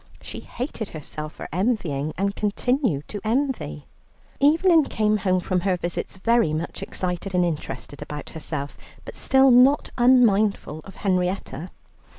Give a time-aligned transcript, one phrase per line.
[0.19, 3.85] She hated herself for envying, and continued to envy.
[4.41, 9.51] Evelyn came home from her visits very much excited and interested about herself, but still
[9.51, 11.69] not unmindful of Henrietta.